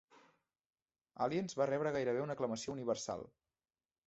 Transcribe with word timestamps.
Aliens 1.25 1.57
va 1.61 1.67
rebre 1.71 1.93
gairebé 1.99 2.25
una 2.27 2.37
aclamació 2.39 2.79
universal. 2.79 3.25